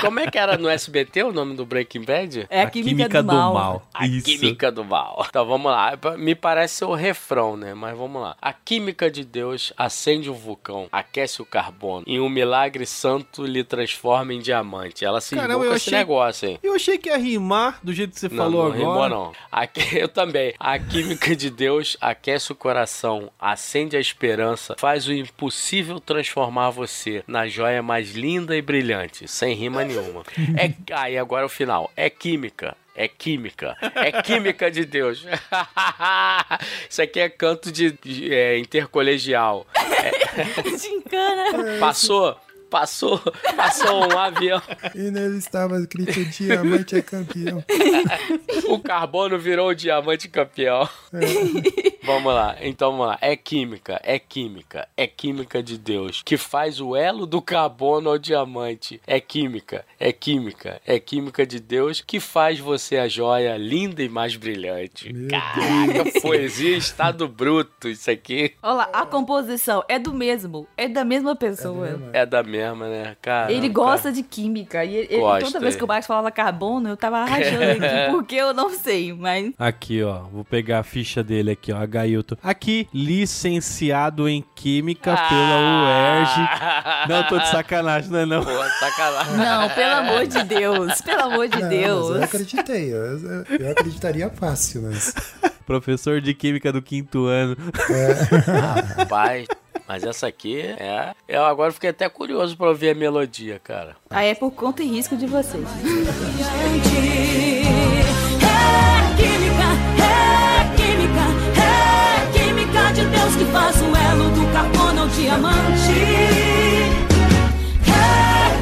[0.01, 2.47] Como é que era no SBT o nome do Breaking Bad?
[2.49, 3.87] É a, química, do, mal.
[3.93, 4.25] A Isso.
[4.25, 5.25] química do mal.
[5.29, 5.93] Então vamos lá.
[6.17, 7.73] Me parece ser o refrão, né?
[7.73, 8.35] Mas vamos lá.
[8.41, 12.03] A química de Deus acende um vulcão, aquece o carbono.
[12.07, 15.05] E um milagre santo lhe transforma em diamante.
[15.05, 16.59] Ela se Caramba, eu com esse achei- negócio, hein?
[16.63, 18.77] Eu achei que ia rimar do jeito que você Não, falou não agora.
[18.77, 19.31] rimou, não.
[19.51, 20.53] Aqui, eu também.
[20.59, 27.23] A química de Deus aquece o coração, acende a esperança, faz o impossível transformar você
[27.27, 30.23] na joia mais linda e brilhante, sem rima nenhuma.
[30.57, 31.91] É, aí agora o final.
[31.95, 32.77] É química.
[32.95, 33.75] É química.
[33.95, 35.25] É química de Deus.
[36.89, 39.67] Isso aqui é canto de, de, é, intercolegial.
[40.79, 41.79] Gincana.
[41.79, 42.37] Passou?
[42.69, 43.19] Passou,
[43.55, 44.61] passou um avião.
[44.93, 47.63] E nele estava escrito diamante é campeão.
[48.67, 50.89] O carbono virou o diamante campeão.
[52.03, 53.17] Vamos lá, então vamos lá.
[53.21, 58.17] É química, é química, é química de Deus que faz o elo do carbono ao
[58.17, 58.99] diamante.
[59.05, 64.09] É química, é química, é química de Deus que faz você a joia linda e
[64.09, 65.13] mais brilhante.
[65.29, 68.53] Caraca, poesia estado bruto isso aqui.
[68.61, 72.09] Olha lá, a composição é do mesmo, é da mesma pessoa.
[72.13, 72.54] É da mesma,
[72.89, 73.51] né, cara?
[73.51, 74.83] Ele gosta de química.
[74.85, 75.77] E ele- Gosta, toda vez é.
[75.77, 79.51] que o Max falava carbono, eu tava rachando aqui, porque eu não sei, mas.
[79.57, 80.19] Aqui, ó.
[80.31, 81.85] Vou pegar a ficha dele aqui, ó.
[81.85, 82.35] Gailton.
[82.43, 87.09] Aqui, licenciado em Química pela UERJ.
[87.09, 88.43] Não, tô de sacanagem, não é não?
[88.43, 89.37] Pô, sacanagem.
[89.37, 92.09] Não, pelo amor de Deus, pelo amor de Não, Deus.
[92.09, 92.93] Mas eu acreditei.
[92.93, 95.13] Eu, eu- eu acreditaria fácil, mas.
[95.65, 97.55] Professor de Química do quinto ano.
[98.97, 99.47] Rapaz,
[99.87, 101.13] mas essa aqui é.
[101.27, 103.95] Eu agora fiquei até curioso pra ouvir a melodia, cara.
[104.09, 105.63] Aí é por conta e risco de vocês.
[105.63, 105.67] É
[109.15, 109.67] química,
[110.03, 111.25] é química,
[111.61, 111.63] é
[112.33, 115.91] química de Deus que faz o elo do carbono ao diamante.
[117.87, 117.89] É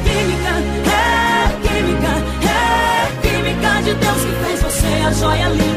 [0.04, 0.52] química,
[0.90, 0.92] é
[1.62, 2.12] química,
[2.46, 2.48] é
[3.22, 5.73] química de Deus que fez você a joia linda,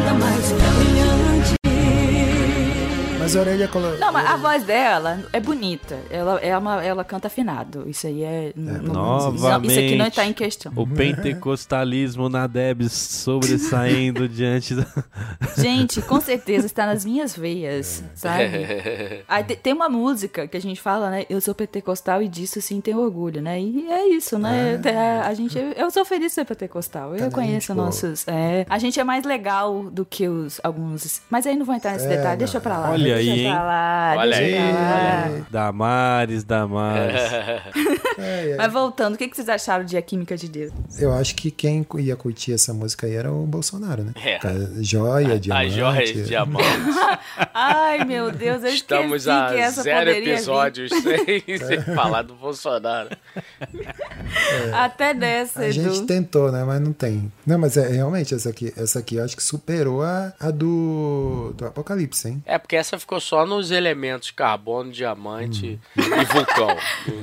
[3.27, 3.97] Mas a orelha colo...
[3.97, 5.97] Não, mas a voz dela é bonita.
[6.09, 7.83] Ela, é uma, ela canta afinado.
[7.89, 8.53] Isso aí é.
[8.55, 8.93] não- não-
[9.33, 9.71] Novamente.
[9.71, 10.71] Isso aqui não está em questão.
[10.75, 14.85] O pentecostalismo na Debs sobressaindo diante da...
[15.57, 18.45] Gente, com certeza está nas minhas veias, sabe?
[19.27, 21.25] Aí te- tem uma música que a gente fala, né?
[21.29, 23.59] Eu sou pentecostal e disso sim tenho orgulho, né?
[23.59, 24.79] E é isso, né?
[25.21, 27.15] A, a gente, eu sou feliz de ser pentecostal.
[27.15, 28.25] Eu Tá, conheço tipo- nossos.
[28.27, 31.21] é, a gente é mais legal do que os alguns.
[31.29, 32.37] Mas aí não vou entrar nesse É, detalhe, não.
[32.37, 32.91] deixa pra lá.
[32.91, 33.53] Olha aí, hein?
[33.53, 34.56] lá, Olha deixa
[35.36, 35.43] aí.
[35.49, 37.21] Damares, Damares.
[38.19, 38.56] É, é.
[38.58, 40.71] Mas voltando, o que vocês acharam de A Química de Deus?
[40.99, 44.12] Eu acho que quem ia curtir essa música aí era o Bolsonaro, né?
[44.15, 44.39] É.
[44.39, 45.69] Cara, Joia, A diamante.
[45.75, 46.65] joia de diamante.
[47.53, 50.32] Ai, meu Deus, eu Estamos esqueci a que essa zero poderia vir.
[50.34, 53.10] episódios sem, sem falar do Bolsonaro.
[54.73, 56.08] Até dessa, A gente Edu.
[56.08, 56.63] tentou, né?
[56.63, 57.32] Mas não tem.
[57.45, 61.53] Não, mas é realmente essa aqui, essa aqui eu acho que superou a, a do,
[61.56, 62.43] do Apocalipse, hein?
[62.47, 66.75] É, porque essa ficou só nos elementos carbono, diamante e vulcão.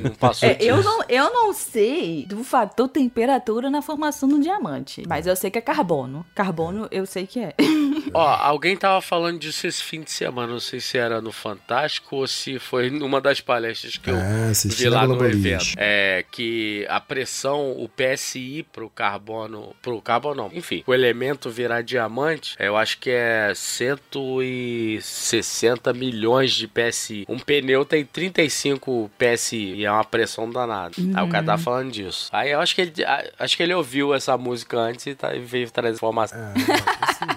[0.03, 5.03] Não- passou É, eu, não, eu não sei do fator temperatura na formação do diamante,
[5.09, 6.25] mas eu sei que é carbono.
[6.35, 7.55] Carbono eu sei que é.
[8.15, 12.17] Ó, alguém tava falando disso esse fim de semana, não sei se era no Fantástico
[12.17, 15.75] ou se foi numa das palestras que eu Ah, vi lá no evento.
[15.77, 21.83] É que a pressão, o PSI pro carbono, pro carbono não, enfim, o elemento virar
[21.83, 27.25] diamante, eu acho que é 160 milhões de PSI.
[27.29, 30.95] Um pneu tem 35 PSI e é uma pressão danada.
[31.15, 32.29] Aí o cara tá falando disso.
[32.33, 32.93] Aí eu acho que ele,
[33.39, 36.39] acho que ele ouviu essa música antes e, tá, e veio trazer informação.
[36.39, 36.53] É,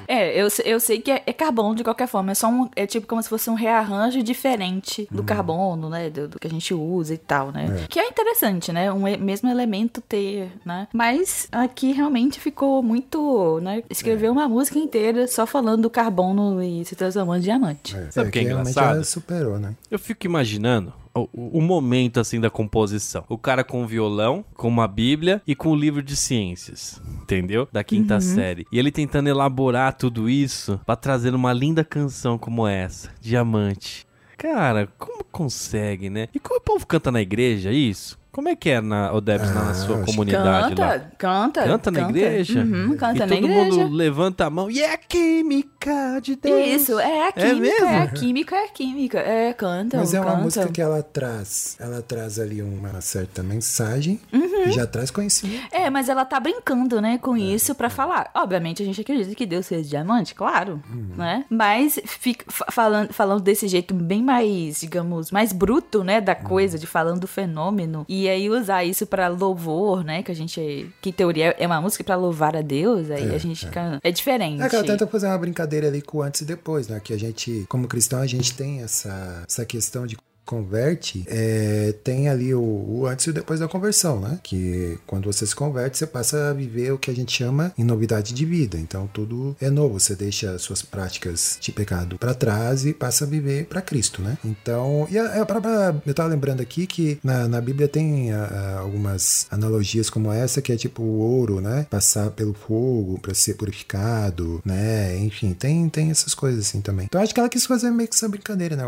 [0.07, 2.31] eu, se- eu sei que é, é carbono de qualquer forma.
[2.31, 2.69] É só um.
[2.75, 6.09] É tipo como se fosse um rearranjo diferente do carbono, né?
[6.09, 7.85] Do, do que a gente usa e tal, né?
[7.89, 8.91] Que é interessante, né?
[8.91, 10.87] Um mesmo elemento ter, né?
[10.93, 13.83] Mas aqui realmente ficou muito, né?
[13.89, 17.95] Escreveu uma música inteira só falando do carbono e se transformando em diamante.
[18.11, 18.95] Sabe o que é realmente engraçado?
[18.95, 19.75] ela superou, né?
[19.91, 23.23] Eu fico imaginando o, o momento assim da composição.
[23.27, 27.67] O cara com o violão, com uma bíblia e com o livro de ciências, entendeu?
[27.71, 28.65] Da quinta série.
[28.71, 34.05] E ele tentando elaborar tudo isso pra trazer uma linda canção como essa, Diamante.
[34.37, 36.27] Cara, como consegue, né?
[36.33, 38.16] E como o povo canta na igreja isso?
[38.37, 40.91] Como é que é na Odebs, na Ah, sua acho que comunidade lá?
[40.99, 41.63] Canta, canta.
[41.63, 42.59] Canta na igreja?
[42.59, 43.77] Uhum, canta e na todo igreja.
[43.83, 46.81] mundo levanta a mão e é a química de Deus.
[46.81, 47.85] Isso, é a química, mesmo?
[47.87, 49.19] é, a química, é a química.
[49.19, 50.43] É, canta, Mas é uma canta.
[50.43, 51.77] música que ela traz.
[51.79, 54.67] Ela traz ali uma certa mensagem Uhum.
[54.67, 55.63] e já traz conhecimento.
[55.71, 58.29] É, mas ela tá brincando, né, com isso pra falar.
[58.35, 60.79] Obviamente a gente acredita que Deus fez diamante, claro,
[61.17, 61.43] né?
[61.49, 66.77] Mas fica, fa- falando, falando desse jeito bem mais, digamos, mais bruto, né, da coisa,
[66.77, 68.05] de falando do fenômeno.
[68.07, 71.81] E aí usar isso pra louvor, né, que a gente, que em teoria é uma
[71.81, 74.61] música pra louvar a Deus, aí a gente fica, é diferente.
[74.61, 76.99] É que ela tenta fazer uma brincadeira ali com antes e depois, né?
[76.99, 82.29] Que a gente, como cristão, a gente tem essa, essa questão de converte, é, tem
[82.29, 84.39] ali o, o antes e o depois da conversão, né?
[84.41, 87.83] Que quando você se converte, você passa a viver o que a gente chama em
[87.83, 88.77] novidade de vida.
[88.77, 89.99] Então tudo é novo.
[89.99, 94.37] Você deixa suas práticas de pecado para trás e passa a viver para Cristo, né?
[94.43, 98.43] Então, e a, a própria, eu tava lembrando aqui que na, na Bíblia tem a,
[98.43, 101.85] a, algumas analogias como essa, que é tipo o ouro, né?
[101.89, 105.17] Passar pelo fogo para ser purificado, né?
[105.17, 107.05] Enfim, tem, tem essas coisas assim também.
[107.05, 108.83] Então acho que ela quis fazer meio que essa brincadeira, né?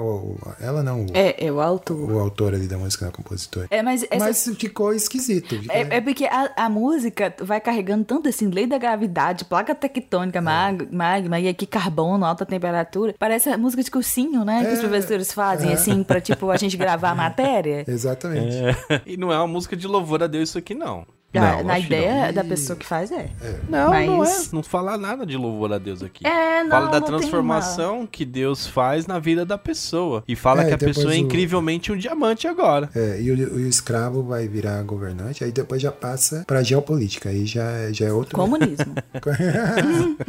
[0.62, 2.12] Ela não, o, É, é o autor.
[2.12, 3.12] o autor ali da música, né?
[3.12, 3.68] o compositor.
[3.70, 5.60] É, mas essa Mas ficou esquisito.
[5.60, 9.72] ficou- É, é porque a, a música vai carregando tanto assim, lei da gravidade, placa
[9.72, 9.76] É.
[9.76, 13.14] tectônica, mag- magma, e aqui carbono, alta temperatura.
[13.20, 14.64] Parece a música de cursinho, né?
[14.66, 14.82] Que os É.
[14.82, 17.84] professores fazem, assim, pra tipo a gente gravar a matéria.
[17.88, 18.56] Exatamente.
[18.90, 19.02] É.
[19.06, 21.06] E não é uma música de louvor a Deus isso aqui, não.
[21.32, 22.34] Não, na ideia não.
[22.34, 23.30] da pessoa que faz é.
[23.70, 24.36] Não, Mas- não é.
[24.54, 26.26] Não fala nada de louvor a Deus aqui.
[26.26, 30.24] É, não, fala da não transformação que Deus faz na vida da pessoa.
[30.28, 32.90] E fala É, que a pessoa é o- incrivelmente um diamante agora.
[32.96, 37.46] É, e, o, o escravo vai virar governante, aí depois já passa pra geopolítica, aí
[37.46, 38.36] já, já é outro.
[38.36, 38.96] Comunismo.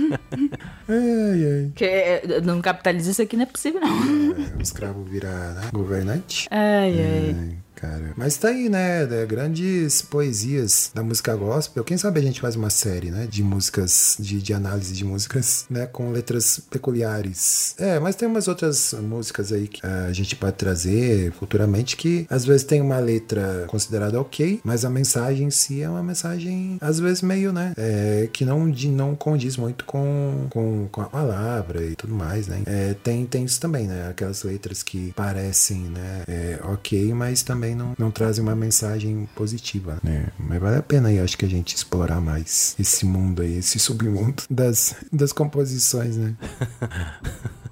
[0.89, 1.73] ai, ai.
[1.75, 3.89] que é, no capitalismo isso aqui não é possível, não.
[3.89, 6.47] É, o escravo vira né, governante.
[6.51, 7.37] Ai, ai.
[7.39, 8.13] Ai, cara.
[8.17, 9.07] Mas tá aí, né?
[9.07, 11.85] né, Grandes poesias da música gospel.
[11.85, 13.27] Quem sabe a gente faz uma série, né?
[13.29, 15.87] De músicas, de, de análise de músicas, né?
[15.87, 17.75] Com letras peculiares.
[17.79, 22.27] É, mas tem umas outras músicas aí que ah, a gente pode trazer futuramente que
[22.29, 26.77] às vezes tem uma letra considerada ok, mas a mensagem em si é uma mensagem,
[26.81, 27.73] às vezes, meio, né?
[27.77, 32.47] É, que não, de, não condiz muito com, com, com a palavra e tudo mais,
[32.47, 32.63] né?
[32.67, 34.09] É, tem, tem isso também, né?
[34.11, 36.25] Aquelas letras que parecem, né?
[36.27, 40.29] é, ok, mas também não, não trazem uma mensagem positiva, né?
[40.39, 43.79] Mas vale a pena aí, acho que a gente explorar mais esse mundo aí, esse
[43.79, 46.35] submundo das, das composições, né?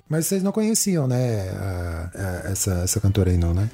[0.08, 1.50] Mas vocês não conheciam, né?
[1.50, 3.68] a- a- essa, essa cantora aí, não, né?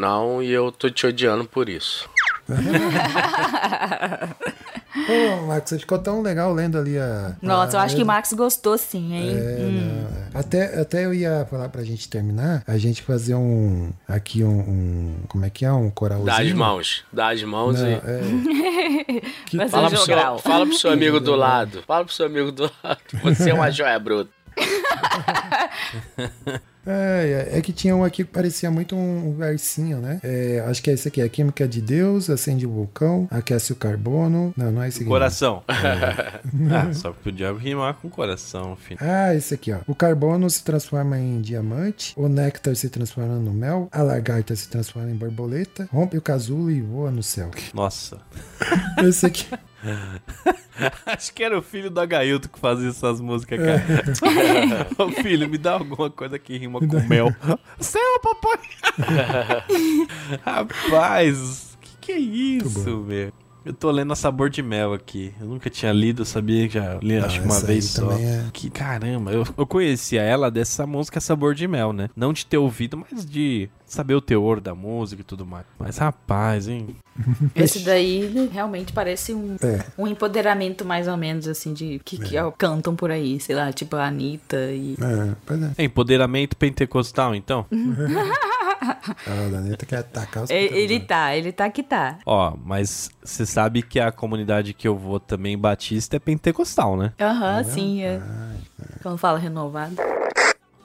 [0.00, 2.08] Não, e eu tô te odiando por isso.
[4.94, 7.34] Pô, Max, você ficou tão legal lendo ali a.
[7.42, 9.30] Nossa, eu a- acho que o Max gostou sim, hein?
[9.36, 9.72] É, Hum.
[9.72, 10.24] não, é.
[10.40, 13.90] Até, até eu ia falar pra gente terminar, a gente fazer um.
[14.06, 14.60] Aqui um.
[14.60, 15.72] um- como é que é?
[15.72, 16.26] Um coralzinho.
[16.26, 17.04] Dá as mãos.
[17.12, 17.92] Dá as mãos Não, e.
[17.94, 18.00] é,
[19.46, 21.82] que Fala pro, seu, fala pro seu amigo do lado.
[21.86, 23.00] Fala pro seu amigo do lado.
[23.24, 24.30] Você é uma joia bruta.
[26.86, 30.20] é, é que tinha um aqui que parecia muito um, versinho, né?
[30.22, 33.76] É, acho que é esse aqui: a química de Deus, acende o vulcão, aquece o
[33.76, 34.52] carbono.
[34.56, 35.08] Não, não é esse aqui.
[35.08, 35.62] Coração.
[35.68, 38.98] ah, só podia rimar com coração, filho.
[39.00, 39.78] Ah, esse aqui, ó.
[39.86, 44.68] O carbono se transforma em diamante, o néctar se transforma no mel, a lagarta se
[44.68, 47.50] transforma em borboleta, rompe o casulo e voa no céu.
[47.72, 48.18] Nossa.
[49.02, 49.46] Esse aqui.
[51.06, 54.88] Acho que era o filho do Agailton que fazia essas músicas, cara.
[54.98, 57.34] Ô filho, me dá alguma coisa que rima com mel.
[57.78, 58.58] Céu, papai!
[60.44, 63.32] Rapaz, que que é isso, velho?
[63.64, 65.32] Eu tô lendo a Sabor de Mel aqui.
[65.40, 68.12] Eu nunca tinha lido, eu sabia que já li, acho que uma vez só.
[68.12, 72.10] é- Que caramba, eu, eu conhecia ela dessa música Sabor de Mel, né?
[72.14, 75.64] Não de ter ouvido, mas de saber o teor da música e tudo mais.
[75.78, 76.96] Mas rapaz, hein?
[77.54, 79.84] Esse daí realmente parece um, É.
[79.96, 83.72] um empoderamento mais ou menos assim de que, que ó, cantam por aí, sei lá,
[83.72, 84.94] tipo a Anitta e.
[85.00, 85.70] É, pois é.
[85.78, 87.64] É empoderamento pentecostal, então?
[89.26, 91.06] A Daneta quer atacar os É, Ele protagonistas.
[91.08, 92.18] tá, ele tá que tá.
[92.26, 97.12] Ó, mas você sabe que a comunidade que eu vou também, Batista, é pentecostal, né?
[97.18, 98.02] Aham, sim.
[98.02, 98.20] É.
[99.02, 99.96] Quando fala renovado.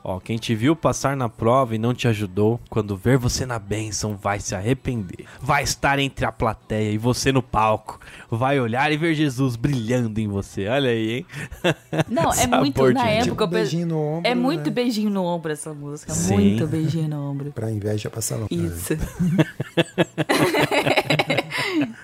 [0.09, 3.59] Ó, quem te viu passar na prova e não te ajudou, quando ver você na
[3.59, 5.27] bênção, vai se arrepender.
[5.39, 7.99] Vai estar entre a plateia e você no palco.
[8.27, 10.67] Vai olhar e ver Jesus brilhando em você.
[10.67, 11.25] Olha aí, hein?
[12.09, 13.29] Não, é muito na época.
[13.29, 14.71] Tipo, beijinho no ombro, é muito né?
[14.71, 16.11] beijinho no ombro essa música.
[16.11, 16.33] Sim.
[16.33, 17.51] Muito beijinho no ombro.
[17.51, 18.49] Pra inveja passar longe.
[18.51, 18.97] Isso.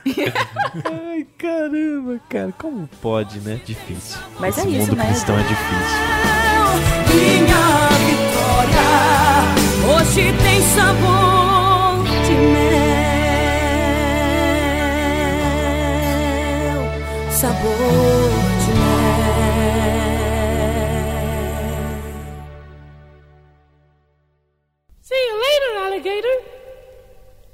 [1.10, 2.54] Ai, caramba, cara.
[2.58, 3.60] Como pode, né?
[3.66, 4.18] Difícil.
[4.40, 5.06] Mas Esse é isso, mundo né?
[5.08, 6.00] cristão é difícil.
[7.14, 7.66] Minha
[8.06, 8.90] vitória
[9.96, 12.34] hoje tem sabor de
[15.96, 18.30] mel, sabor
[18.66, 19.36] de mel.
[25.02, 26.38] See you later, alligator.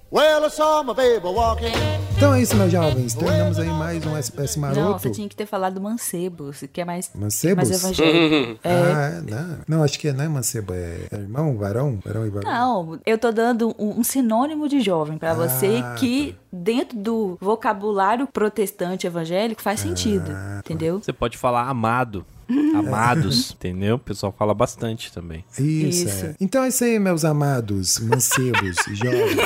[0.10, 1.74] Well, I saw my baby walking.
[2.22, 3.16] Então é isso, meus jovens.
[3.16, 5.00] Terminamos aí mais um SPS Não, Maroto.
[5.00, 7.68] você tinha que ter falado mancebo, você quer mais, Mancebos?
[7.68, 8.60] mais evangélico.
[8.64, 8.70] É.
[8.70, 9.58] Ah, não.
[9.68, 12.52] Não, acho que não é mancebo, é é irmão, varão, varão e varão.
[12.52, 17.40] Não, eu tô dando um, um sinônimo de jovem pra você Ah, que dentro do
[17.42, 21.00] vocabulário protestante evangélico faz sentido, Ah, entendeu?
[21.02, 22.24] Você pode falar amado.
[22.76, 23.96] Amados, entendeu?
[23.96, 25.44] O pessoal fala bastante também.
[25.58, 26.26] Isso, Isso.
[26.28, 26.36] é.
[26.40, 29.38] Então é isso aí, meus amados, mancebos, jovens.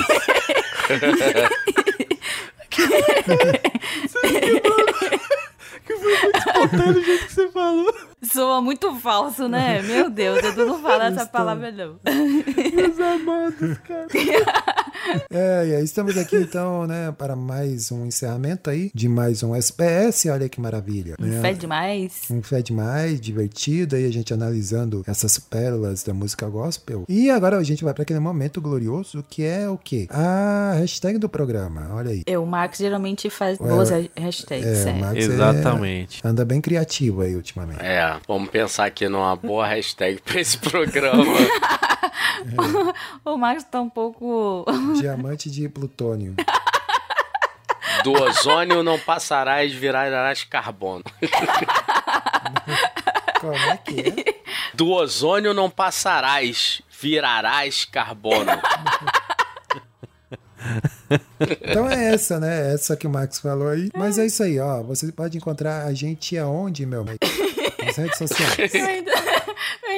[6.36, 7.94] Espontâneo o jeito que você falou.
[8.24, 9.82] Soa muito falso, né?
[9.82, 12.00] Meu Deus, eu não falar essa palavra, não.
[12.74, 14.08] Meus amados, cara.
[15.30, 19.56] É, e aí estamos aqui então, né, para mais um encerramento aí de mais um
[19.56, 20.26] SPS.
[20.32, 21.16] Olha que maravilha.
[21.20, 21.42] né?
[21.42, 22.22] Fé demais.
[22.30, 27.06] Um fé demais, divertido aí, a gente analisando essas pérolas da música gospel.
[27.08, 30.08] E agora a gente vai para aquele momento glorioso que é o quê?
[30.10, 32.24] A hashtag do programa, olha aí.
[32.26, 34.94] É, o Max geralmente faz Ué, boas hashtags, É, é.
[34.94, 36.22] o Max é- Exatamente.
[36.24, 37.80] anda bem criativo aí ultimamente.
[37.84, 41.24] É, vamos pensar aqui numa boa hashtag pra esse programa.
[43.26, 44.66] O Max tá um pouco...
[45.00, 46.36] Diamante de plutônio.
[48.04, 51.06] Do ozônio não passarás, virarás carbono.
[53.40, 54.36] Como é que é?
[54.74, 58.52] Do ozônio não passarás, virarás carbono.
[61.62, 62.74] Então é essa, né?
[62.74, 63.90] Essa que o Max falou aí.
[63.96, 64.82] Mas é isso aí, ó.
[64.84, 67.04] Você pode encontrar a gente aonde, meu?
[67.04, 68.72] Nas redes sociais.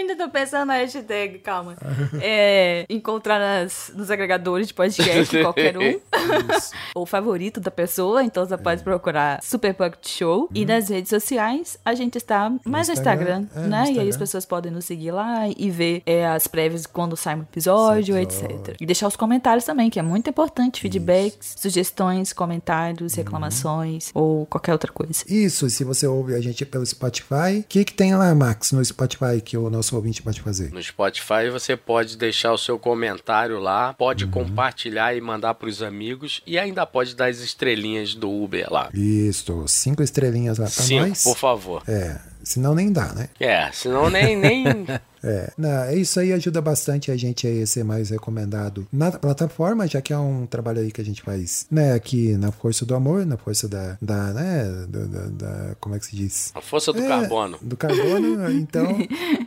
[0.08, 1.76] Ainda tô pensando na hashtag, calma.
[2.22, 6.00] É, encontrar nas, nos agregadores de podcast, qualquer um.
[6.96, 10.50] o favorito da pessoa, então você pode procurar Super Pocket Show.
[10.54, 13.78] E nas redes sociais, a gente está mais no Instagram, Instagram, é, no né?
[13.78, 14.10] E aí Instagram.
[14.10, 18.18] as pessoas podem nos seguir lá e ver é, as prévias quando sai um episódio,
[18.18, 18.76] etc.
[18.80, 20.82] E deixar os comentários também, que é muito importante.
[20.82, 25.24] Feedbacks, sugestões, comentários, reclamações ou qualquer outra coisa.
[25.28, 28.84] Isso, se você ouve a gente pelo Spotify, o que, que tem lá, Max, no
[28.84, 30.72] Spotify que o nosso ouvinte pode fazer?
[30.72, 36.07] No Spotify você pode deixar o seu comentário lá, pode compartilhar e mandar pros amigos
[36.46, 38.90] e ainda pode dar as estrelinhas do Uber lá.
[38.94, 41.24] Isso, cinco estrelinhas lá pra Cinco, nós.
[41.24, 41.84] por favor.
[41.88, 43.30] É, senão nem dá, né?
[43.40, 44.66] É, senão nem, nem
[45.24, 49.88] É, não, é isso aí ajuda bastante a gente a ser mais recomendado na plataforma,
[49.88, 52.94] já que é um trabalho aí que a gente faz, né, aqui na força do
[52.96, 56.52] amor, na força da, da né, do- da, da- como é que se diz?
[56.56, 57.58] a força do É, carbono.
[57.62, 58.98] Do carbono, então,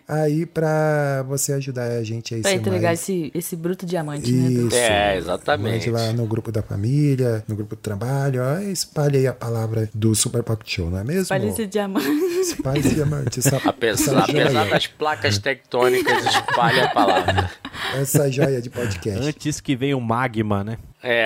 [0.08, 3.00] aí pra você ajudar a gente a Pra entregar mais...
[3.00, 4.50] esse, esse bruto diamante, né?
[4.50, 4.76] Isso.
[4.76, 5.90] É, exatamente.
[5.90, 10.14] Lá no grupo da família, no grupo do trabalho, ó, espalhe aí a palavra do
[10.14, 11.22] Super Pocket Show, não é mesmo?
[11.22, 12.08] Espalha esse diamante.
[12.40, 17.50] Espalhe esse diamante, essa, Apesar, essa apesar das placas tectônicas, espalha a palavra.
[17.94, 19.26] essa joia de podcast.
[19.26, 20.78] Antes que venha o magma, né?
[21.02, 21.24] É.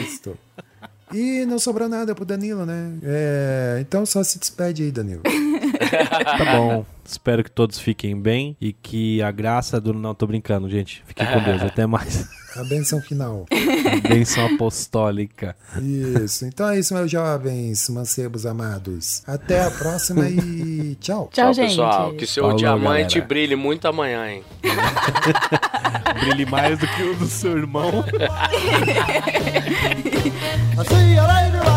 [0.00, 0.36] Isto.
[1.12, 2.92] E não sobrou nada pro Danilo, né?
[3.02, 5.22] É, então só se despede aí, Danilo.
[5.78, 6.84] Tá bom.
[7.04, 9.92] Espero que todos fiquem bem e que a graça do.
[9.94, 11.04] Não, tô brincando, gente.
[11.06, 11.62] Fiquem com Deus.
[11.62, 12.28] Até mais.
[12.56, 13.44] A benção final.
[14.08, 15.54] Bênção apostólica.
[15.80, 16.46] Isso.
[16.46, 19.22] Então é isso, meus jovens mancebos amados.
[19.26, 21.28] Até a próxima e tchau.
[21.32, 21.68] Tchau, Tchau, gente.
[21.68, 22.12] pessoal.
[22.14, 23.28] Que seu Falou, diamante galera.
[23.28, 24.42] brilhe muito amanhã, hein?
[26.20, 28.04] Brilhe mais do que o do seu irmão.
[31.56, 31.75] You